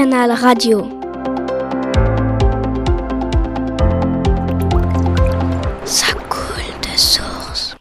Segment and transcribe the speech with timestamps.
[0.00, 0.88] Radio.
[5.84, 7.76] Ça coule de source.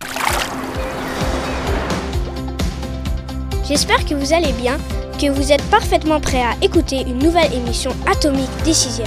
[3.67, 4.77] J'espère que vous allez bien,
[5.21, 9.03] que vous êtes parfaitement prêts à écouter une nouvelle émission atomique des 6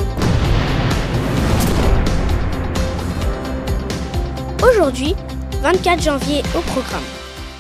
[4.62, 5.16] Aujourd'hui,
[5.62, 7.02] 24 janvier au programme,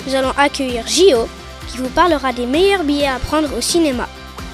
[0.06, 1.26] nous allons accueillir Gio
[1.72, 4.06] qui vous parlera des meilleurs billets à prendre au cinéma.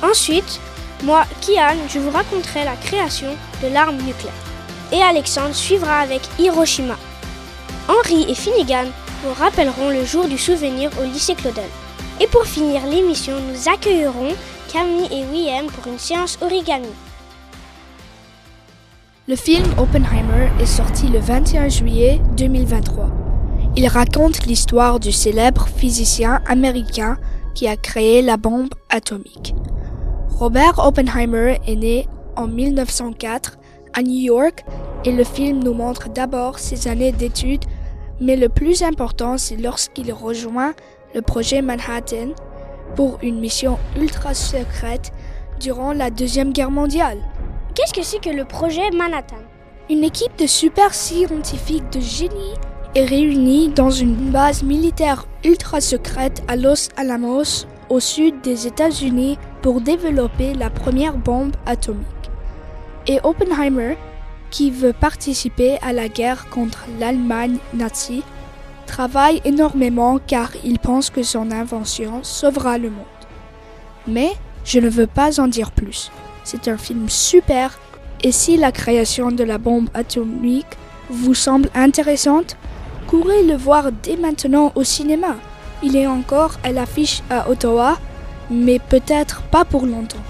[0.02, 0.60] Ensuite,
[1.02, 4.32] moi, Kian, je vous raconterai la création de l'arme nucléaire.
[4.92, 6.96] Et Alexandre suivra avec Hiroshima.
[7.88, 8.86] Henri et Finnegan
[9.22, 11.68] vous rappelleront le jour du souvenir au lycée Claudel.
[12.20, 14.34] Et pour finir l'émission, nous accueillerons
[14.72, 16.88] Camille et William pour une séance origami.
[19.28, 23.10] Le film Oppenheimer est sorti le 21 juillet 2023.
[23.76, 27.18] Il raconte l'histoire du célèbre physicien américain
[27.54, 29.54] qui a créé la bombe atomique.
[30.38, 32.06] Robert Oppenheimer est né
[32.36, 33.56] en 1904
[33.94, 34.66] à New York
[35.06, 37.64] et le film nous montre d'abord ses années d'études,
[38.20, 40.74] mais le plus important c'est lorsqu'il rejoint
[41.14, 42.34] le projet Manhattan
[42.96, 45.10] pour une mission ultra secrète
[45.58, 47.16] durant la Deuxième Guerre mondiale.
[47.74, 49.40] Qu'est-ce que c'est que le projet Manhattan?
[49.88, 52.52] Une équipe de super scientifiques de génie
[52.94, 59.38] est réunie dans une base militaire ultra secrète à Los Alamos, au sud des États-Unis,
[59.62, 62.06] pour développer la première bombe atomique.
[63.06, 63.96] Et Oppenheimer,
[64.50, 68.22] qui veut participer à la guerre contre l'Allemagne nazie,
[68.86, 73.04] travaille énormément car il pense que son invention sauvera le monde.
[74.06, 74.30] Mais
[74.64, 76.10] je ne veux pas en dire plus.
[76.44, 77.78] C'est un film super
[78.22, 80.78] et si la création de la bombe atomique
[81.10, 82.56] vous semble intéressante,
[83.06, 85.36] courez le voir dès maintenant au cinéma.
[85.82, 87.98] Il est encore à l'affiche à Ottawa,
[88.50, 90.22] mais peut-être pas pour longtemps.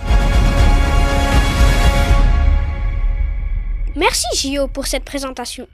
[3.94, 5.66] Merci Gio pour cette présentation.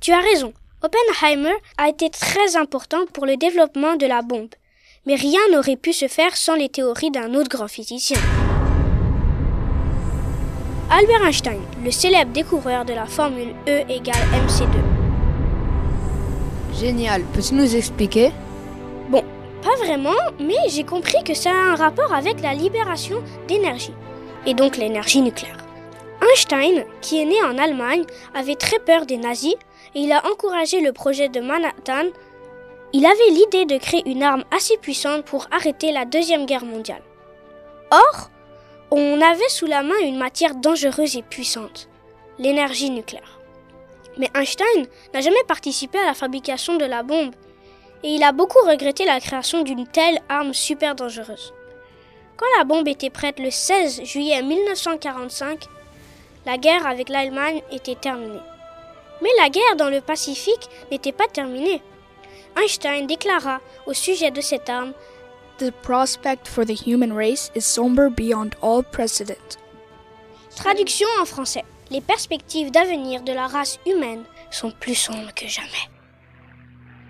[0.00, 4.54] Tu as raison, Oppenheimer a été très important pour le développement de la bombe,
[5.06, 8.18] mais rien n'aurait pu se faire sans les théories d'un autre grand physicien.
[10.90, 14.14] Albert Einstein, le célèbre découvreur de la formule E égale
[14.46, 14.78] mc2.
[16.78, 18.30] Génial, peux-tu nous expliquer?
[19.66, 23.94] Pas vraiment, mais j'ai compris que ça a un rapport avec la libération d'énergie,
[24.46, 25.56] et donc l'énergie nucléaire.
[26.22, 29.56] Einstein, qui est né en Allemagne, avait très peur des nazis
[29.94, 32.06] et il a encouragé le projet de Manhattan.
[32.92, 37.02] Il avait l'idée de créer une arme assez puissante pour arrêter la Deuxième Guerre mondiale.
[37.90, 38.30] Or,
[38.92, 41.88] on avait sous la main une matière dangereuse et puissante,
[42.38, 43.40] l'énergie nucléaire.
[44.16, 47.34] Mais Einstein n'a jamais participé à la fabrication de la bombe
[48.02, 51.52] et il a beaucoup regretté la création d'une telle arme super dangereuse.
[52.36, 55.64] Quand la bombe était prête le 16 juillet 1945,
[56.44, 58.40] la guerre avec l'Allemagne était terminée.
[59.22, 61.82] Mais la guerre dans le Pacifique n'était pas terminée.
[62.56, 64.92] Einstein déclara au sujet de cette arme
[65.58, 69.56] The prospect for the human race is somber beyond all precedent.
[70.54, 71.64] Traduction en français.
[71.90, 75.88] Les perspectives d'avenir de la race humaine sont plus sombres que jamais.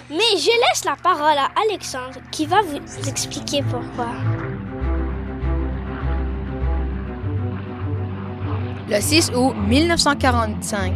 [0.09, 4.13] Mais je laisse la parole à Alexandre qui va vous expliquer pourquoi.
[8.89, 10.93] Le 6 août 1945,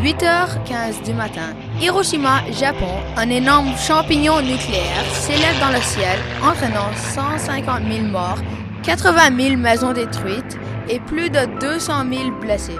[0.00, 7.82] 8h15 du matin, Hiroshima, Japon, un énorme champignon nucléaire s'élève dans le ciel, entraînant 150
[7.90, 8.38] 000 morts,
[8.84, 10.56] 80 000 maisons détruites
[10.88, 12.78] et plus de 200 000 blessés.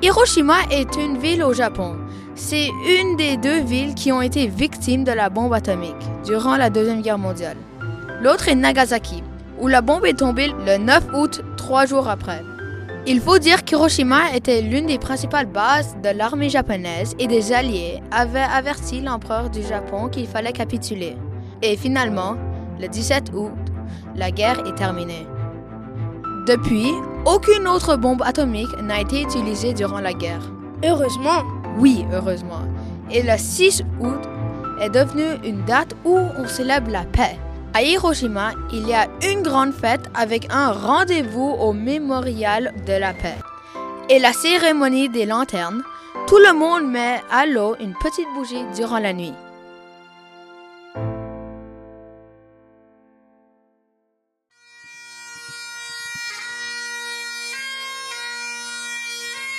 [0.00, 1.96] Hiroshima est une ville au Japon.
[2.38, 5.94] C'est une des deux villes qui ont été victimes de la bombe atomique
[6.26, 7.56] durant la Deuxième Guerre mondiale.
[8.20, 9.22] L'autre est Nagasaki,
[9.58, 12.42] où la bombe est tombée le 9 août, trois jours après.
[13.06, 18.02] Il faut dire qu'Hiroshima était l'une des principales bases de l'armée japonaise et des Alliés
[18.10, 21.16] avaient averti l'empereur du Japon qu'il fallait capituler.
[21.62, 22.36] Et finalement,
[22.78, 23.52] le 17 août,
[24.14, 25.26] la guerre est terminée.
[26.46, 26.92] Depuis,
[27.24, 30.52] aucune autre bombe atomique n'a été utilisée durant la guerre.
[30.84, 31.42] Heureusement.
[31.78, 32.62] Oui, heureusement.
[33.10, 34.20] Et le 6 août
[34.80, 37.38] est devenu une date où on célèbre la paix.
[37.74, 43.12] À Hiroshima, il y a une grande fête avec un rendez-vous au mémorial de la
[43.12, 43.36] paix.
[44.08, 45.82] Et la cérémonie des lanternes,
[46.26, 49.34] tout le monde met à l'eau une petite bougie durant la nuit.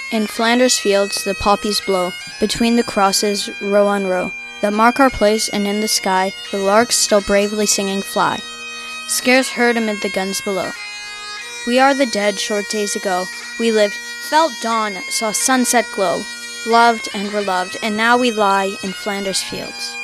[0.09, 4.31] In Flanders fields the poppies blow, between the crosses, row on row,
[4.61, 8.39] that mark our place, and in the sky the larks still bravely singing fly,
[9.07, 10.71] scarce heard amid the guns below.
[11.67, 13.25] We are the dead short days ago.
[13.59, 13.95] We lived,
[14.29, 16.23] felt dawn, saw sunset glow,
[16.65, 19.97] loved and were loved, and now we lie in Flanders fields.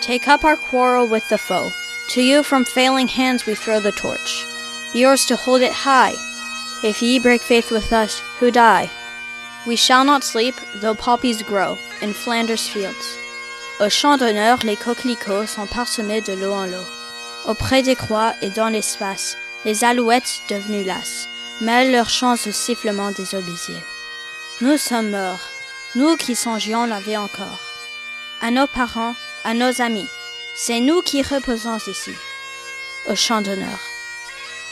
[0.00, 1.70] Take up our quarrel with the foe.
[2.10, 4.44] To you from failing hands we throw the torch.
[4.94, 6.14] Yours to hold it high.
[6.82, 8.90] If ye break faith with us, who die?
[9.68, 13.18] We shall not sleep, though poppies grow, in Flanders fields.
[13.80, 16.86] Au champ d'honneur, les coquelicots sont parsemés de l'eau en l'eau.
[17.46, 19.36] Auprès des croix et dans l'espace,
[19.66, 21.28] les alouettes devenues lasses
[21.60, 23.84] mêlent leurs chants au sifflement des obésiers.
[24.62, 25.50] Nous sommes morts,
[25.96, 27.60] nous qui songions la vie encore.
[28.40, 30.08] À nos parents, à nos amis,
[30.56, 32.14] c'est nous qui reposons ici,
[33.06, 33.80] au champ d'honneur.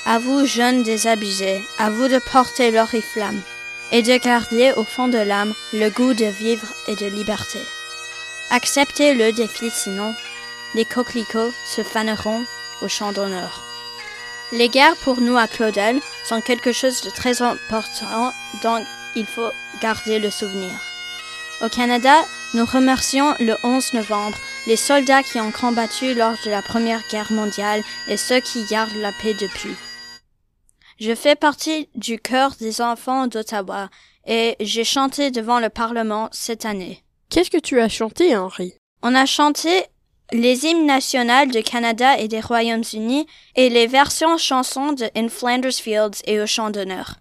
[0.07, 3.43] À vous, jeunes désabusés, à vous de porter l'oriflamme
[3.93, 7.61] et de garder au fond de l'âme le goût de vivre et de liberté.
[8.51, 10.15] Acceptez le défi sinon,
[10.75, 12.45] les coquelicots se faneront
[12.83, 13.63] au champ d'honneur.
[14.53, 18.85] Les guerres pour nous à Claudel sont quelque chose de très important dont
[19.17, 19.51] il faut
[19.81, 20.71] garder le souvenir.
[21.63, 22.25] Au Canada,
[22.55, 27.33] nous remercions le 11 novembre les soldats qui ont combattu lors de la Première Guerre
[27.33, 29.75] mondiale et ceux qui gardent la paix depuis.
[30.99, 33.91] Je fais partie du chœur des enfants d'Ottawa
[34.27, 37.05] et j'ai chanté devant le Parlement cette année.
[37.29, 38.73] Qu'est-ce que tu as chanté, Henri?
[39.03, 39.69] On a chanté
[40.33, 43.27] les hymnes nationaux du Canada et des Royaumes-Unis
[43.57, 47.17] et les versions chansons de In Flanders Fields et au chant d'honneur.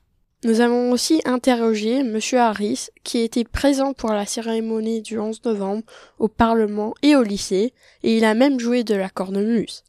[0.45, 2.19] Nous avons aussi interrogé M.
[2.33, 5.83] Harris, qui était présent pour la cérémonie du 11 novembre
[6.17, 7.73] au Parlement et au lycée,
[8.03, 9.83] et il a même joué de la cornemuse.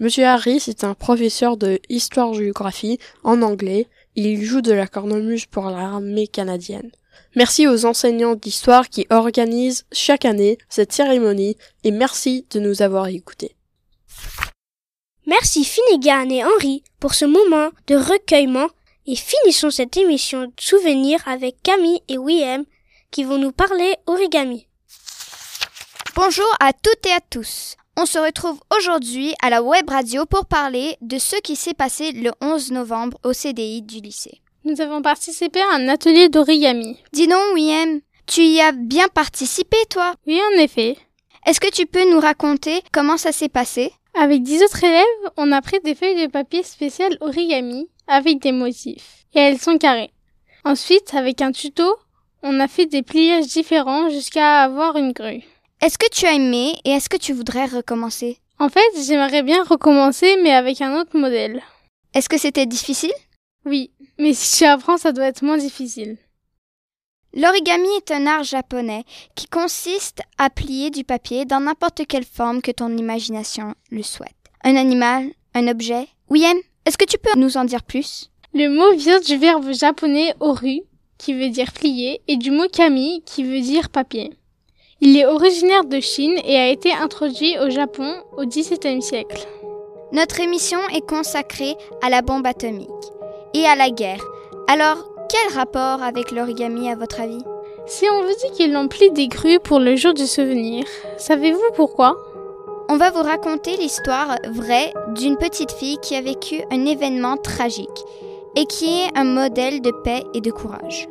[0.00, 0.08] M.
[0.24, 6.26] Harris est un professeur de histoire-géographie en anglais, il joue de la cornemuse pour l'armée
[6.26, 6.90] canadienne.
[7.34, 13.06] Merci aux enseignants d'histoire qui organisent chaque année cette cérémonie, et merci de nous avoir
[13.08, 13.56] écoutés.
[15.26, 18.68] Merci Finnegan et Henri pour ce moment de recueillement
[19.06, 22.64] et finissons cette émission de souvenirs avec Camille et William
[23.10, 24.66] qui vont nous parler origami.
[26.14, 27.76] Bonjour à toutes et à tous.
[27.98, 32.12] On se retrouve aujourd'hui à la web radio pour parler de ce qui s'est passé
[32.12, 34.40] le 11 novembre au CDI du lycée.
[34.64, 36.98] Nous avons participé à un atelier d'origami.
[37.12, 40.96] Dis donc, William, tu y as bien participé, toi Oui, en effet.
[41.44, 43.92] Est-ce que tu peux nous raconter comment ça s'est passé?
[44.14, 45.04] Avec dix autres élèves,
[45.36, 49.26] on a pris des feuilles de papier spéciales origami avec des motifs.
[49.34, 50.12] Et elles sont carrées.
[50.64, 51.94] Ensuite, avec un tuto,
[52.42, 55.42] on a fait des pliages différents jusqu'à avoir une grue.
[55.82, 58.38] Est-ce que tu as aimé et est-ce que tu voudrais recommencer?
[58.60, 61.60] En fait, j'aimerais bien recommencer mais avec un autre modèle.
[62.14, 63.12] Est-ce que c'était difficile?
[63.64, 66.18] Oui, mais si tu apprends, ça doit être moins difficile.
[67.34, 69.02] L'origami est un art japonais
[69.34, 74.30] qui consiste à plier du papier dans n'importe quelle forme que ton imagination le souhaite.
[74.62, 76.06] Un animal, un objet.
[76.30, 78.30] William, est-ce que tu peux nous en dire plus?
[78.54, 80.82] Le mot vient du verbe japonais oru,
[81.18, 84.30] qui veut dire plier, et du mot kami, qui veut dire papier.
[85.04, 88.08] Il est originaire de Chine et a été introduit au Japon
[88.38, 89.48] au XVIIe siècle.
[90.12, 92.88] Notre émission est consacrée à la bombe atomique
[93.52, 94.24] et à la guerre.
[94.68, 97.42] Alors, quel rapport avec l'origami à votre avis?
[97.86, 100.84] Si on vous dit qu'ils l'ont plié des grues pour le jour du souvenir,
[101.18, 102.16] savez-vous pourquoi?
[102.88, 107.88] On va vous raconter l'histoire vraie d'une petite fille qui a vécu un événement tragique
[108.54, 111.08] et qui est un modèle de paix et de courage.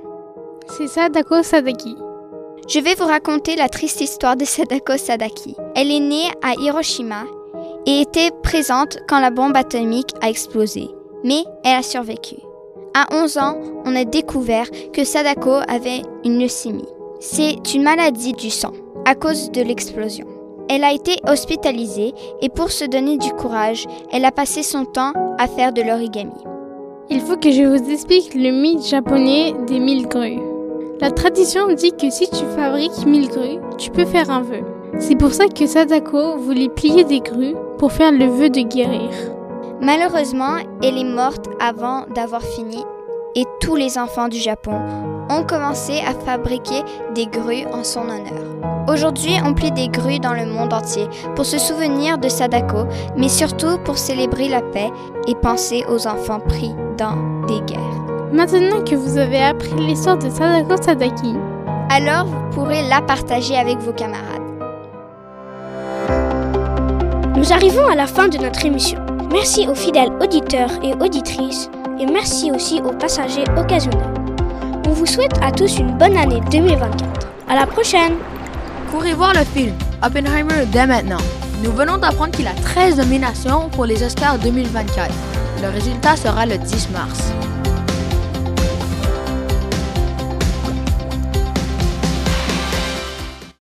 [0.77, 1.98] C'est Sadako Sadaki.
[2.68, 5.56] Je vais vous raconter la triste histoire de Sadako Sadaki.
[5.75, 7.24] Elle est née à Hiroshima
[7.86, 10.88] et était présente quand la bombe atomique a explosé,
[11.24, 12.36] mais elle a survécu.
[12.94, 16.88] À 11 ans, on a découvert que Sadako avait une leucémie.
[17.20, 18.74] C'est une maladie du sang
[19.06, 20.27] à cause de l'explosion.
[20.70, 25.13] Elle a été hospitalisée et pour se donner du courage, elle a passé son temps
[25.38, 26.32] à faire de l'origami.
[27.10, 30.50] Il faut que je vous explique le mythe japonais des mille grues.
[31.01, 34.62] La tradition dit que si tu fabriques mille grues, tu peux faire un vœu.
[35.00, 39.10] C'est pour ça que Sadako voulait plier des grues pour faire le vœu de guérir.
[39.81, 42.86] Malheureusement, elle est morte avant d'avoir fini
[43.34, 44.75] et tous les enfants du Japon
[45.27, 46.84] ont commencé à fabriquer
[47.15, 48.86] des grues en son honneur.
[48.88, 52.86] Aujourd'hui, on plie des grues dans le monde entier pour se souvenir de Sadako,
[53.17, 54.91] mais surtout pour célébrer la paix
[55.27, 57.15] et penser aux enfants pris dans
[57.48, 58.11] des guerres.
[58.34, 61.36] Maintenant que vous avez appris l'histoire de Sadako Sadaki,
[61.90, 64.42] alors vous pourrez la partager avec vos camarades.
[67.36, 69.00] Nous arrivons à la fin de notre émission.
[69.34, 71.70] Merci aux fidèles auditeurs et auditrices
[72.00, 74.14] et merci aussi aux passagers occasionnels.
[74.88, 77.28] On vous souhaite à tous une bonne année 2024.
[77.50, 78.16] À la prochaine
[78.92, 81.18] Courez voir le film Oppenheimer dès maintenant.
[81.66, 85.14] Nous venons d'apprendre qu'il a 13 nominations pour les Oscars 2024.
[85.62, 87.34] Le résultat sera le 10 mars.